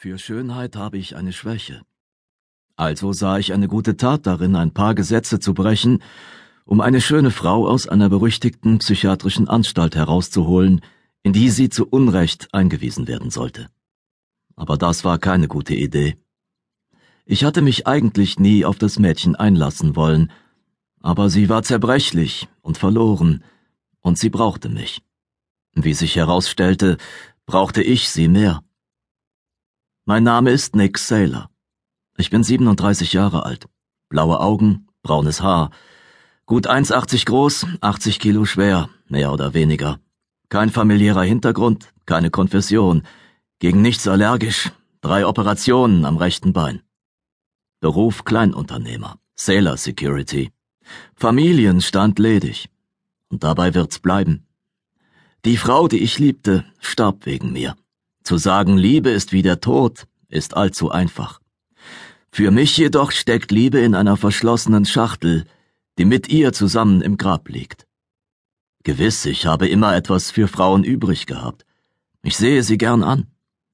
[0.00, 1.82] Für Schönheit habe ich eine Schwäche.
[2.76, 6.04] Also sah ich eine gute Tat darin, ein paar Gesetze zu brechen,
[6.64, 10.82] um eine schöne Frau aus einer berüchtigten psychiatrischen Anstalt herauszuholen,
[11.24, 13.66] in die sie zu Unrecht eingewiesen werden sollte.
[14.54, 16.16] Aber das war keine gute Idee.
[17.24, 20.30] Ich hatte mich eigentlich nie auf das Mädchen einlassen wollen,
[21.00, 23.42] aber sie war zerbrechlich und verloren,
[23.98, 25.02] und sie brauchte mich.
[25.74, 26.98] Wie sich herausstellte,
[27.46, 28.62] brauchte ich sie mehr.
[30.08, 31.50] Mein Name ist Nick Saylor.
[32.16, 33.68] Ich bin 37 Jahre alt,
[34.08, 35.70] blaue Augen, braunes Haar,
[36.46, 40.00] gut 1,80 groß, 80 Kilo schwer, mehr oder weniger.
[40.48, 43.02] Kein familiärer Hintergrund, keine Konfession,
[43.58, 44.72] gegen nichts allergisch,
[45.02, 46.80] drei Operationen am rechten Bein.
[47.80, 50.50] Beruf Kleinunternehmer, Sailor Security.
[51.16, 52.70] Familienstand ledig.
[53.28, 54.46] Und dabei wird's bleiben.
[55.44, 57.76] Die Frau, die ich liebte, starb wegen mir.
[58.28, 61.40] Zu sagen, Liebe ist wie der Tod, ist allzu einfach.
[62.30, 65.46] Für mich jedoch steckt Liebe in einer verschlossenen Schachtel,
[65.96, 67.86] die mit ihr zusammen im Grab liegt.
[68.84, 71.64] Gewiss, ich habe immer etwas für Frauen übrig gehabt.
[72.22, 73.28] Ich sehe sie gern an.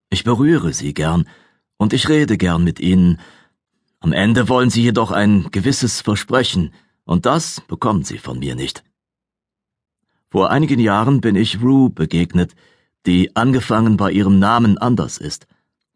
[0.08, 1.28] Ich berühre sie gern.
[1.76, 3.18] Und ich rede gern mit ihnen.
[3.98, 8.84] Am Ende wollen sie jedoch ein gewisses Versprechen, und das bekommen sie von mir nicht.
[10.30, 12.54] Vor einigen Jahren bin ich Rue begegnet,
[13.06, 15.46] die angefangen bei ihrem Namen anders ist,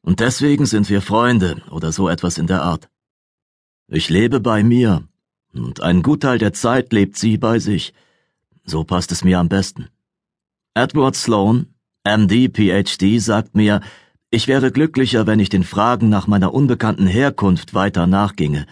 [0.02, 2.88] und deswegen sind wir Freunde oder so etwas in der Art.
[3.88, 5.04] Ich lebe bei mir,
[5.52, 7.92] und ein Gutteil der Zeit lebt sie bei sich.
[8.64, 9.88] So passt es mir am besten.
[10.74, 11.66] Edward Sloan,
[12.04, 13.80] MD, PhD, sagt mir,
[14.30, 18.66] ich wäre glücklicher, wenn ich den Fragen nach meiner unbekannten Herkunft weiter nachginge,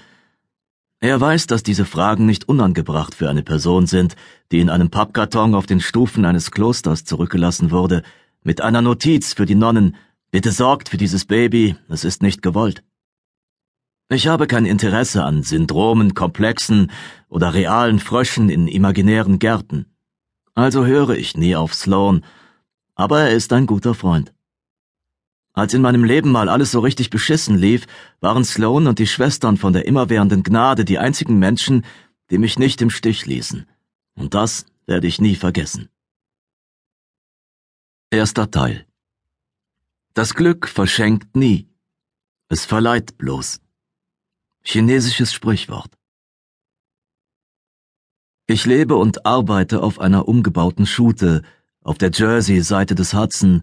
[1.00, 4.17] er weiß, dass diese Fragen nicht unangebracht für eine Person sind,
[4.50, 8.03] die in einem Pappkarton auf den Stufen eines Klosters zurückgelassen wurde,
[8.47, 9.97] mit einer Notiz für die Nonnen,
[10.30, 12.84] bitte sorgt für dieses Baby, es ist nicht gewollt.
[14.08, 16.92] Ich habe kein Interesse an Syndromen, Komplexen
[17.28, 19.87] oder realen Fröschen in imaginären Gärten.
[20.54, 22.25] Also höre ich nie auf Sloan,
[22.94, 24.32] aber er ist ein guter Freund.
[25.53, 27.87] Als in meinem Leben mal alles so richtig beschissen lief,
[28.21, 31.84] waren Sloan und die Schwestern von der immerwährenden Gnade die einzigen Menschen,
[32.31, 33.66] die mich nicht im Stich ließen.
[34.15, 35.88] Und das werde ich nie vergessen.
[38.16, 38.87] Erster Teil
[40.15, 41.69] Das Glück verschenkt nie.
[42.49, 43.60] Es verleiht bloß.
[44.62, 45.91] Chinesisches Sprichwort.
[48.47, 51.43] Ich lebe und arbeite auf einer umgebauten Schute
[51.82, 53.62] auf der Jersey-Seite des Hudson,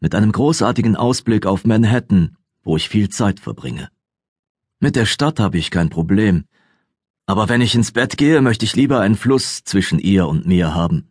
[0.00, 3.88] mit einem großartigen Ausblick auf Manhattan, wo ich viel Zeit verbringe.
[4.80, 6.46] Mit der Stadt habe ich kein Problem,
[7.24, 10.74] aber wenn ich ins Bett gehe, möchte ich lieber einen Fluss zwischen ihr und mir
[10.74, 11.08] haben.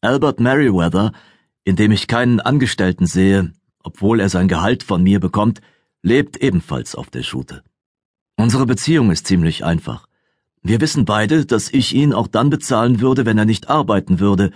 [0.00, 1.12] Albert Merriweather,
[1.64, 3.52] in dem ich keinen Angestellten sehe,
[3.82, 5.60] obwohl er sein Gehalt von mir bekommt,
[6.02, 7.62] lebt ebenfalls auf der Schute.
[8.36, 10.06] Unsere Beziehung ist ziemlich einfach.
[10.62, 14.50] Wir wissen beide, dass ich ihn auch dann bezahlen würde, wenn er nicht arbeiten würde,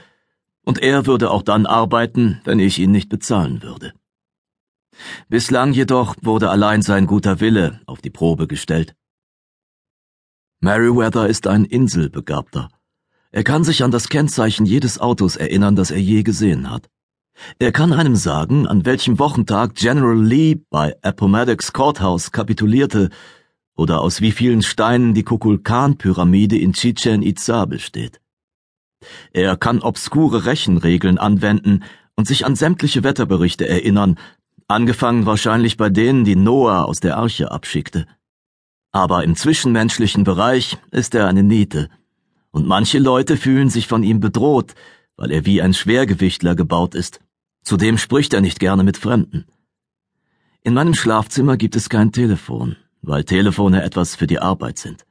[0.65, 3.95] und er würde auch dann arbeiten, wenn ich ihn nicht bezahlen würde.
[5.29, 8.95] Bislang jedoch wurde allein sein guter Wille auf die Probe gestellt.
[10.61, 12.69] Meriwether ist ein Inselbegabter.
[13.31, 16.89] Er kann sich an das Kennzeichen jedes Autos erinnern, das er je gesehen hat.
[17.59, 23.11] Er kann einem sagen, an welchem Wochentag General Lee bei Appomattox Courthouse kapitulierte
[23.77, 28.21] oder aus wie vielen Steinen die Kukulkan-Pyramide in Chichen Itza besteht.
[29.33, 31.85] Er kann obskure Rechenregeln anwenden
[32.17, 34.19] und sich an sämtliche Wetterberichte erinnern,
[34.67, 38.07] angefangen wahrscheinlich bei denen, die Noah aus der Arche abschickte.
[38.91, 41.89] Aber im zwischenmenschlichen Bereich ist er eine Niete,
[42.51, 44.75] und manche Leute fühlen sich von ihm bedroht,
[45.17, 47.21] weil er wie ein Schwergewichtler gebaut ist.
[47.63, 49.47] Zudem spricht er nicht gerne mit Fremden.
[50.63, 55.05] In meinem Schlafzimmer gibt es kein Telefon, weil Telefone etwas für die Arbeit sind.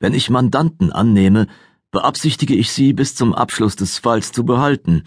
[0.00, 1.46] Wenn ich Mandanten annehme,
[1.90, 5.04] beabsichtige ich sie bis zum Abschluss des Falls zu behalten,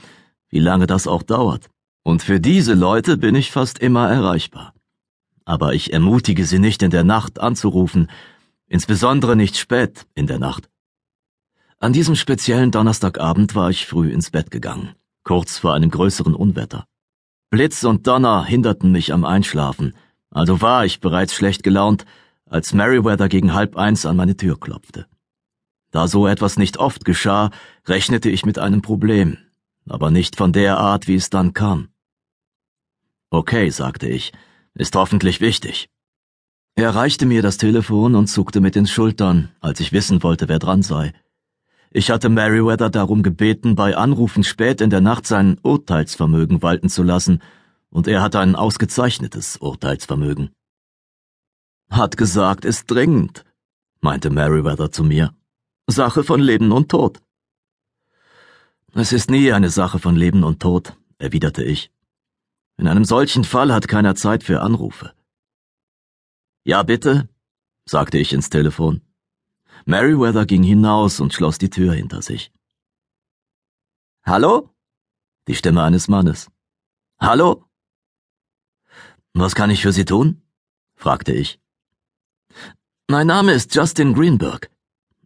[0.49, 1.69] wie lange das auch dauert.
[2.03, 4.73] Und für diese Leute bin ich fast immer erreichbar.
[5.46, 8.09] Aber ich ermutige sie nicht in der Nacht anzurufen,
[8.67, 10.69] insbesondere nicht spät in der Nacht.
[11.79, 14.96] An diesem speziellen Donnerstagabend war ich früh ins Bett gegangen,
[15.29, 16.85] kurz vor einem größeren Unwetter.
[17.52, 19.93] Blitz und Donner hinderten mich am Einschlafen,
[20.31, 22.03] also war ich bereits schlecht gelaunt,
[22.47, 25.05] als Meriwether gegen halb eins an meine Tür klopfte.
[25.91, 27.52] Da so etwas nicht oft geschah,
[27.85, 29.37] rechnete ich mit einem Problem,
[29.87, 31.90] aber nicht von der Art, wie es dann kam.
[33.29, 34.31] Okay, sagte ich,
[34.73, 35.91] ist hoffentlich wichtig.
[36.73, 40.58] Er reichte mir das Telefon und zuckte mit den Schultern, als ich wissen wollte, wer
[40.58, 41.14] dran sei.
[41.91, 47.02] Ich hatte Meriwether darum gebeten, bei Anrufen spät in der Nacht sein Urteilsvermögen walten zu
[47.02, 47.41] lassen,
[47.90, 50.52] und er hat ein ausgezeichnetes Urteilsvermögen.
[51.90, 53.44] Hat gesagt, ist dringend,
[54.02, 55.34] meinte Meriwether zu mir.
[55.88, 57.20] Sache von Leben und Tod.
[58.94, 61.91] Es ist nie eine Sache von Leben und Tod, erwiderte ich.
[62.78, 65.14] In einem solchen Fall hat keiner Zeit für Anrufe.
[66.64, 67.28] Ja, bitte,
[67.86, 69.02] sagte ich ins Telefon.
[69.90, 72.52] Meriwether ging hinaus und schloss die Tür hinter sich.
[74.24, 74.70] Hallo?
[75.47, 76.52] Die Stimme eines Mannes.
[77.20, 77.66] Hallo?
[79.34, 80.44] Was kann ich für Sie tun?
[80.96, 81.59] fragte ich.
[83.08, 84.70] Mein Name ist Justin Greenberg.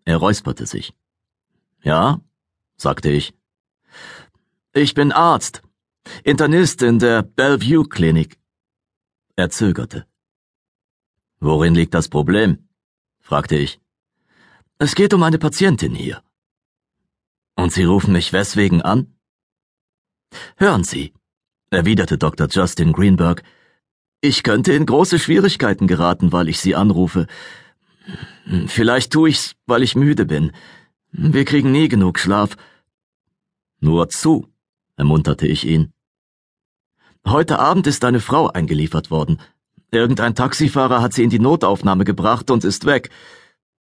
[0.05, 0.93] Er räusperte sich.
[1.81, 2.21] Ja,
[2.77, 3.33] sagte ich.
[4.71, 5.61] Ich bin Arzt,
[6.23, 8.39] Internist in der Bellevue Klinik.
[9.35, 10.07] Er zögerte.
[11.41, 12.69] Worin liegt das Problem?
[13.19, 13.82] fragte ich.
[14.85, 16.21] Es geht um eine Patientin hier.
[17.55, 19.15] Und Sie rufen mich weswegen an?
[20.57, 21.13] Hören Sie,
[21.69, 22.49] erwiderte Dr.
[22.49, 23.43] Justin Greenberg,
[24.19, 27.27] ich könnte in große Schwierigkeiten geraten, weil ich Sie anrufe.
[28.67, 30.51] Vielleicht tue ich's, weil ich müde bin.
[31.13, 32.57] Wir kriegen nie genug Schlaf.
[33.79, 34.49] Nur zu,
[34.97, 35.93] ermunterte ich ihn.
[37.25, 39.39] Heute Abend ist eine Frau eingeliefert worden.
[39.91, 43.11] Irgendein Taxifahrer hat sie in die Notaufnahme gebracht und ist weg.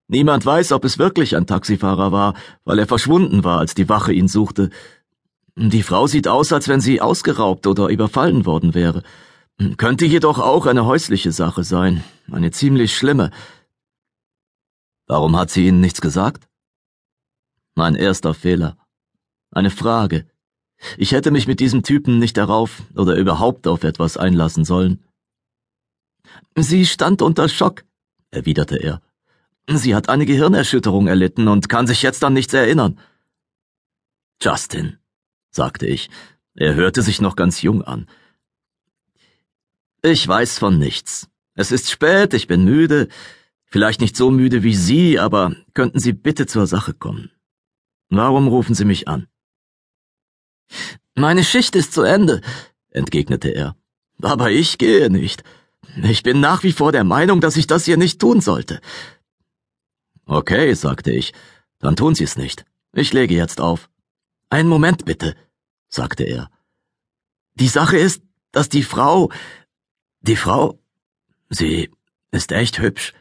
[0.09, 4.13] Niemand weiß, ob es wirklich ein Taxifahrer war, weil er verschwunden war, als die Wache
[4.13, 4.71] ihn suchte.
[5.57, 9.03] Die Frau sieht aus, als wenn sie ausgeraubt oder überfallen worden wäre.
[9.79, 13.31] Könnte jedoch auch eine häusliche Sache sein, eine ziemlich schlimme.
[15.07, 16.47] Warum hat sie Ihnen nichts gesagt?
[17.75, 18.77] Mein erster Fehler.
[19.51, 20.27] Eine Frage.
[20.99, 25.05] Ich hätte mich mit diesem Typen nicht darauf oder überhaupt auf etwas einlassen sollen.
[26.55, 27.85] Sie stand unter Schock,
[28.31, 29.01] erwiderte er.
[29.69, 32.99] Sie hat eine Gehirnerschütterung erlitten und kann sich jetzt an nichts erinnern.
[34.41, 34.99] Justin,
[35.51, 36.09] sagte ich.
[36.55, 38.09] Er hörte sich noch ganz jung an.
[40.03, 41.29] Ich weiß von nichts.
[41.55, 43.09] Es ist spät, ich bin müde.
[43.65, 47.31] Vielleicht nicht so müde wie Sie, aber könnten Sie bitte zur Sache kommen.
[48.09, 49.27] Warum rufen Sie mich an?
[51.15, 52.41] Meine Schicht ist zu Ende,
[52.91, 53.77] entgegnete er.
[54.23, 55.43] Aber ich gehe nicht.
[56.03, 58.81] Ich bin nach wie vor der Meinung, dass ich das hier nicht tun sollte.
[60.27, 61.33] Okay, sagte ich,
[61.79, 62.65] dann tun Sie es nicht.
[62.93, 63.89] Ich lege jetzt auf.
[64.51, 65.37] Einen Moment bitte,
[65.89, 66.51] sagte er.
[67.55, 69.31] Die Sache ist, dass die Frau,
[70.21, 70.79] die Frau,
[71.49, 71.91] sie
[72.33, 73.15] ist echt hübsch.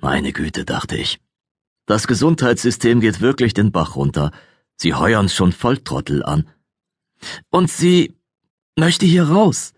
[0.00, 1.18] Meine Güte, dachte ich.
[1.86, 4.30] Das Gesundheitssystem geht wirklich den Bach runter.
[4.76, 6.48] Sie heuern schon Volltrottel an.
[7.50, 8.14] Und sie
[8.76, 9.72] möchte hier raus.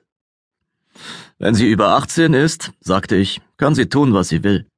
[1.38, 4.69] Wenn sie über 18 ist, sagte ich, kann sie tun, was sie will.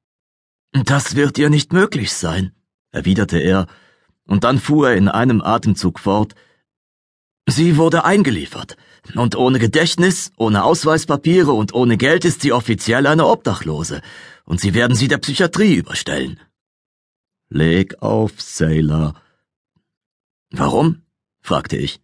[0.73, 2.51] Das wird ihr nicht möglich sein,
[2.91, 3.67] erwiderte er,
[4.25, 6.33] und dann fuhr er in einem Atemzug fort.
[7.47, 8.75] Sie wurde eingeliefert,
[9.13, 14.01] und ohne Gedächtnis, ohne Ausweispapiere und ohne Geld ist sie offiziell eine Obdachlose,
[14.45, 16.39] und sie werden sie der Psychiatrie überstellen.
[17.49, 19.13] Leg auf, Sailor.
[20.49, 21.03] Warum?
[21.39, 22.01] fragte ich.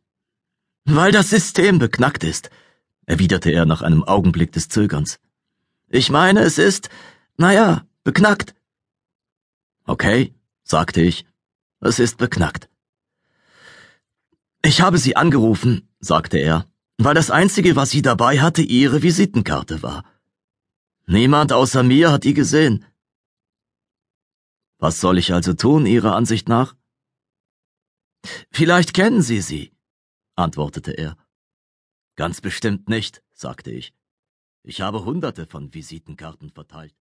[0.86, 2.52] Weil das System beknackt ist,
[3.08, 5.20] erwiderte er nach einem Augenblick des Zögerns.
[5.88, 6.90] Ich meine, es ist,
[7.36, 8.54] naja, beknackt.
[9.90, 11.26] Okay, sagte ich.
[11.80, 12.70] Es ist beknackt.
[14.64, 16.68] Ich habe Sie angerufen, sagte er,
[17.00, 20.04] weil das Einzige, was sie dabei hatte, Ihre Visitenkarte war.
[21.08, 22.86] Niemand außer mir hat die gesehen.
[24.78, 26.76] Was soll ich also tun, Ihrer Ansicht nach?
[28.52, 29.72] Vielleicht kennen Sie sie,
[30.36, 31.18] antwortete er.
[32.16, 33.96] Ganz bestimmt nicht, sagte ich.
[34.62, 36.99] Ich habe hunderte von Visitenkarten verteilt.